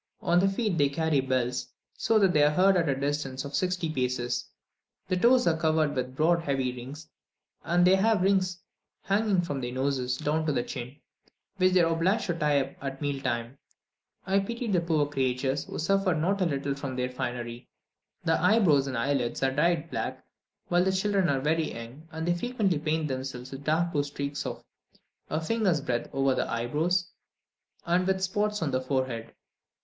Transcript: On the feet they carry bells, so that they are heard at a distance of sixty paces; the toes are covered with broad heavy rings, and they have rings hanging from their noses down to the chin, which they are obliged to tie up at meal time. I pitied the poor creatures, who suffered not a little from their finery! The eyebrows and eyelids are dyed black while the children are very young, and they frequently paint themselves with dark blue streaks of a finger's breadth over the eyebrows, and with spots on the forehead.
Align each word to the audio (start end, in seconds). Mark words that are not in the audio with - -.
On 0.21 0.39
the 0.39 0.49
feet 0.49 0.79
they 0.79 0.89
carry 0.89 1.19
bells, 1.21 1.67
so 1.95 2.17
that 2.17 2.33
they 2.33 2.41
are 2.41 2.49
heard 2.49 2.75
at 2.75 2.89
a 2.89 2.95
distance 2.95 3.45
of 3.45 3.53
sixty 3.53 3.87
paces; 3.87 4.47
the 5.09 5.15
toes 5.15 5.45
are 5.45 5.55
covered 5.55 5.93
with 5.93 6.15
broad 6.15 6.39
heavy 6.41 6.73
rings, 6.75 7.07
and 7.63 7.85
they 7.85 7.93
have 7.97 8.23
rings 8.23 8.63
hanging 9.03 9.41
from 9.43 9.61
their 9.61 9.71
noses 9.71 10.17
down 10.17 10.43
to 10.47 10.51
the 10.51 10.63
chin, 10.63 10.95
which 11.57 11.73
they 11.73 11.81
are 11.81 11.93
obliged 11.93 12.25
to 12.25 12.33
tie 12.33 12.59
up 12.59 12.83
at 12.83 12.99
meal 12.99 13.21
time. 13.21 13.59
I 14.25 14.39
pitied 14.39 14.73
the 14.73 14.81
poor 14.81 15.05
creatures, 15.05 15.65
who 15.65 15.77
suffered 15.77 16.17
not 16.17 16.41
a 16.41 16.47
little 16.47 16.73
from 16.73 16.95
their 16.95 17.09
finery! 17.11 17.69
The 18.23 18.41
eyebrows 18.41 18.87
and 18.87 18.97
eyelids 18.97 19.43
are 19.43 19.51
dyed 19.51 19.91
black 19.91 20.25
while 20.67 20.83
the 20.83 20.91
children 20.91 21.29
are 21.29 21.41
very 21.41 21.75
young, 21.75 22.07
and 22.11 22.27
they 22.27 22.33
frequently 22.33 22.79
paint 22.79 23.07
themselves 23.07 23.51
with 23.51 23.65
dark 23.65 23.91
blue 23.91 24.03
streaks 24.03 24.47
of 24.47 24.63
a 25.29 25.39
finger's 25.39 25.79
breadth 25.79 26.09
over 26.11 26.33
the 26.33 26.49
eyebrows, 26.51 27.11
and 27.85 28.07
with 28.07 28.23
spots 28.23 28.63
on 28.63 28.71
the 28.71 28.81
forehead. 28.81 29.35